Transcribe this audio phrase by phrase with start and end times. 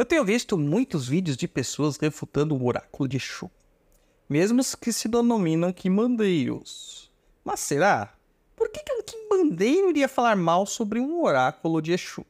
[0.00, 3.50] Eu tenho visto muitos vídeos de pessoas refutando o oráculo de Exu,
[4.26, 7.12] mesmo os que se denominam quimbandeiros.
[7.44, 8.14] Mas será?
[8.56, 12.24] Por que, que um quimbandeiro iria falar mal sobre um oráculo de Exu?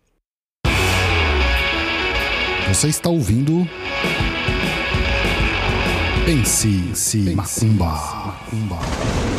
[2.66, 3.64] Você está ouvindo.
[6.26, 7.84] Pense, se macumba.
[7.86, 9.29] macumba.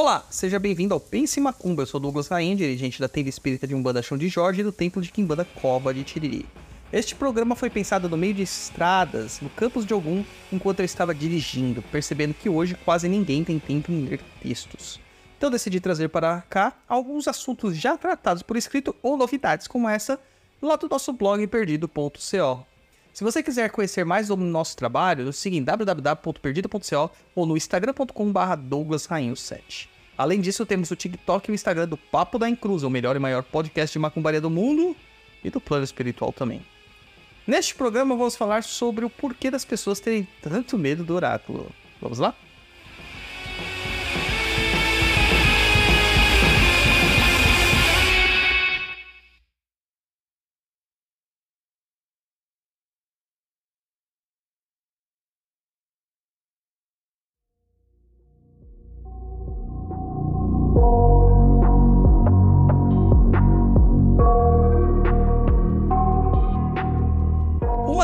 [0.00, 1.82] Olá, seja bem-vindo ao Pense Macumba.
[1.82, 4.70] Eu sou Douglas Rain, dirigente da tenda espírita de Umbanda Chão de Jorge e do
[4.70, 6.46] templo de Quimbanda Cova de Tiriri.
[6.92, 11.12] Este programa foi pensado no meio de estradas, no campus de Ogum, enquanto eu estava
[11.12, 15.00] dirigindo, percebendo que hoje quase ninguém tem tempo em ler textos.
[15.36, 20.20] Então decidi trazer para cá alguns assuntos já tratados por escrito ou novidades como essa
[20.62, 22.64] lá do nosso blog perdido.co.
[23.12, 28.56] Se você quiser conhecer mais sobre o nosso trabalho, siga em www.perdido.co ou no instagram.com.br
[28.68, 29.88] douglasrainho7.
[30.16, 33.20] Além disso, temos o TikTok e o Instagram do Papo da Encruz, o melhor e
[33.20, 34.96] maior podcast de macumbaria do mundo
[35.44, 36.60] e do plano espiritual também.
[37.46, 41.70] Neste programa vamos falar sobre o porquê das pessoas terem tanto medo do oráculo.
[42.00, 42.34] Vamos lá?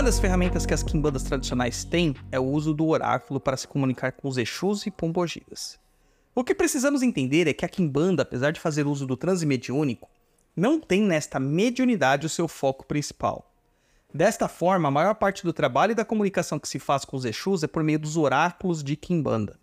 [0.04, 4.12] Das ferramentas que as quimbandas tradicionais têm é o uso do oráculo para se comunicar
[4.12, 5.78] com os Exus e Pombogiras.
[6.34, 10.10] O que precisamos entender é que a quimbanda, apesar de fazer uso do transe mediúnico,
[10.54, 13.50] não tem nesta mediunidade o seu foco principal.
[14.12, 17.24] Desta forma, a maior parte do trabalho e da comunicação que se faz com os
[17.24, 19.58] Exus é por meio dos oráculos de quimbanda.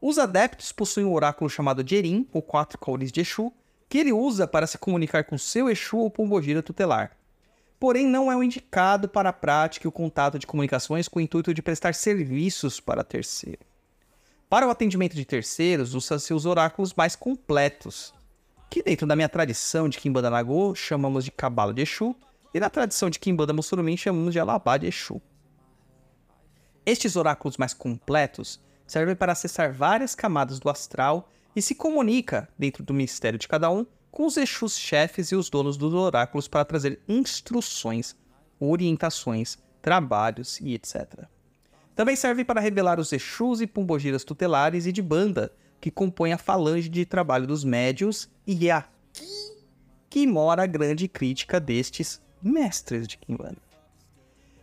[0.00, 3.52] Os adeptos possuem um oráculo chamado Jerim, ou quatro cores de Exu,
[3.90, 7.19] que ele usa para se comunicar com seu Exu ou Pombogira tutelar
[7.80, 11.22] porém não é o indicado para a prática e o contato de comunicações com o
[11.22, 13.60] intuito de prestar serviços para terceiro.
[14.50, 18.12] Para o atendimento de terceiros, usa-se os oráculos mais completos,
[18.68, 22.14] que dentro da minha tradição de Kimbanda Nagô chamamos de Cabalo de Exu,
[22.52, 25.22] e na tradição de Kimbanda Mussurumim chamamos de Alabá de Exu.
[26.84, 32.82] Estes oráculos mais completos servem para acessar várias camadas do astral e se comunica, dentro
[32.82, 36.64] do mistério de cada um, com os Exus chefes e os donos dos oráculos para
[36.64, 38.16] trazer instruções,
[38.58, 41.24] orientações, trabalhos e etc.
[41.94, 46.38] Também serve para revelar os Exus e Pombogiras tutelares e de banda, que compõem a
[46.38, 48.90] falange de trabalho dos médios, e é aqui
[50.08, 53.58] que mora a grande crítica destes mestres de Kimbanda.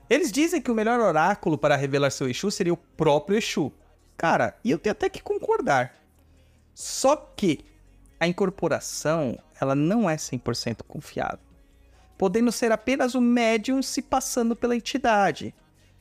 [0.10, 3.72] Eles dizem que o melhor oráculo para revelar seu Exu seria o próprio Exu.
[4.16, 5.96] Cara, e eu tenho até que concordar.
[6.74, 7.66] Só que
[8.20, 11.40] a incorporação ela não é 100% confiável,
[12.18, 15.54] podendo ser apenas o médium se passando pela entidade.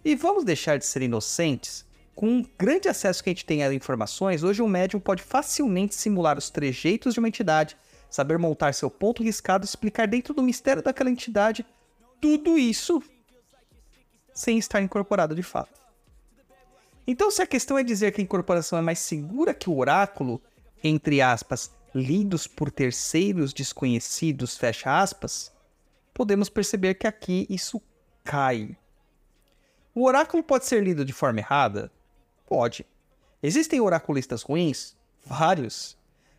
[0.04, 1.84] E vamos deixar de ser inocentes?
[2.14, 5.94] Com o grande acesso que a gente tem a informações, hoje um médium pode facilmente
[5.94, 7.76] simular os trejeitos de uma entidade,
[8.08, 11.66] saber montar seu ponto riscado e explicar dentro do mistério daquela entidade
[12.20, 13.02] tudo isso
[14.32, 15.80] sem estar incorporado de fato.
[17.06, 20.42] Então, se a questão é dizer que a incorporação é mais segura que o oráculo,
[20.82, 25.50] entre aspas, lidos por terceiros desconhecidos, fecha aspas,
[26.12, 27.80] podemos perceber que aqui isso
[28.22, 28.76] cai.
[29.94, 31.90] O oráculo pode ser lido de forma errada?
[32.46, 32.86] Pode.
[33.42, 34.94] Existem oraculistas ruins?
[35.24, 35.96] Vários.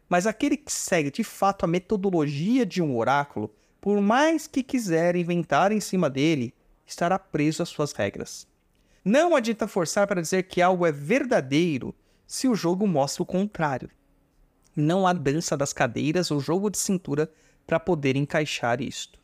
[0.07, 3.51] Mas aquele que segue de fato a metodologia de um oráculo,
[3.81, 6.53] por mais que quiser inventar em cima dele,
[6.85, 8.47] estará preso às suas regras.
[9.03, 11.95] Não adianta forçar para dizer que algo é verdadeiro
[12.27, 13.89] se o jogo mostra o contrário
[14.81, 17.31] não há dança das cadeiras ou jogo de cintura
[17.65, 19.19] para poder encaixar isto.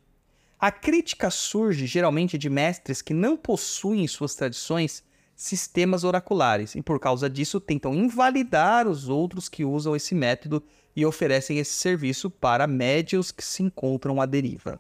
[0.59, 5.03] A crítica surge geralmente de mestres que não possuem em suas tradições
[5.35, 10.63] sistemas oraculares e por causa disso tentam invalidar os outros que usam esse método
[10.95, 14.79] e oferecem esse serviço para médios que se encontram à deriva.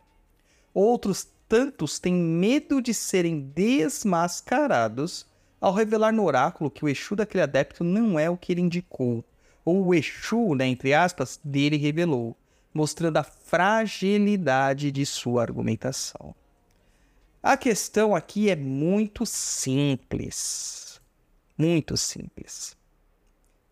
[0.73, 5.25] Outros tantos têm medo de serem desmascarados
[5.59, 9.23] ao revelar no oráculo que o Exu daquele adepto não é o que ele indicou,
[9.65, 12.35] ou o Exu, né, entre aspas, dele revelou,
[12.73, 16.35] mostrando a fragilidade de sua argumentação.
[17.41, 21.01] A questão aqui é muito simples.
[21.57, 22.75] Muito simples.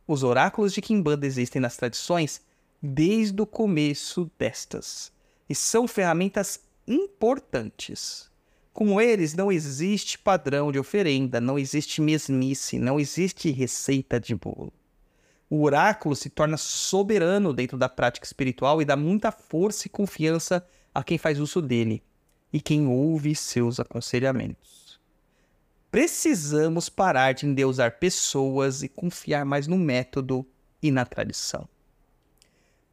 [0.08, 2.42] Os oráculos de Kimbanda existem nas tradições
[2.82, 5.12] desde o começo destas
[5.50, 8.30] e são ferramentas importantes.
[8.74, 14.74] Com eles não existe padrão de oferenda, não existe mesmice, não existe receita de bolo.
[15.54, 20.66] O oráculo se torna soberano dentro da prática espiritual e dá muita força e confiança
[20.96, 22.02] a quem faz uso dele
[22.54, 24.98] e quem ouve seus aconselhamentos.
[25.92, 30.48] Precisamos parar de endeusar pessoas e confiar mais no método
[30.82, 31.68] e na tradição.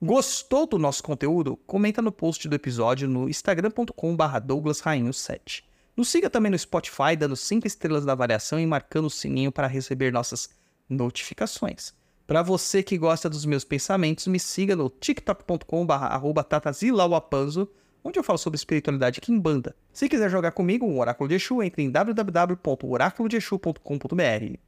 [0.02, 1.56] Gostou do nosso conteúdo?
[1.58, 5.62] Comenta no post do episódio no instagram.com.br douglasrainho7.
[5.96, 9.68] Nos siga também no Spotify, dando 5 estrelas da avaliação e marcando o sininho para
[9.68, 10.50] receber nossas
[10.88, 11.96] notificações.
[12.28, 17.66] Para você que gosta dos meus pensamentos, me siga no tiktok.com.br tatazilauapanzo,
[18.04, 19.74] onde eu falo sobre espiritualidade quimbanda.
[19.94, 24.58] Se quiser jogar comigo um Oráculo de Exu, entre em www.oraculodexu.com.br.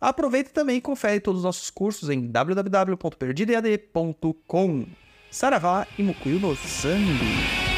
[0.00, 4.86] Aproveita também e confere todos os nossos cursos em www.perdidead.com.
[5.32, 7.69] Saravá e Mukuyo no Zambi.